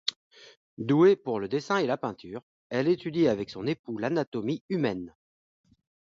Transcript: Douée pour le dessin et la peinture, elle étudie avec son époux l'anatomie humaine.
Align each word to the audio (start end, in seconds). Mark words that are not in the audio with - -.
Douée 0.79 1.15
pour 1.15 1.39
le 1.39 1.47
dessin 1.47 1.77
et 1.77 1.85
la 1.85 1.95
peinture, 1.95 2.41
elle 2.71 2.87
étudie 2.87 3.27
avec 3.27 3.51
son 3.51 3.67
époux 3.67 3.99
l'anatomie 3.99 4.63
humaine. 4.67 5.13